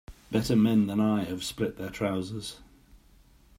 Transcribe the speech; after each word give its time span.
Better 0.31 0.55
men 0.55 0.87
than 0.87 0.99
I 0.99 1.25
have 1.25 1.43
split 1.43 1.77
their 1.77 1.91
trousers. 1.91 2.59